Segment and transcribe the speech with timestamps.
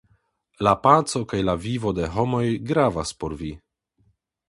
[0.67, 3.55] La paco kaj la vivo de homoj gravas por vi.